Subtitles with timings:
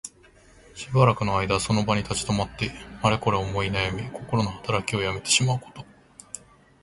[0.73, 2.71] しばらくの間その場に立ち止まって、
[3.03, 5.85] あれこれ思いなやみ、こころのはたらきをやめてしまうこと。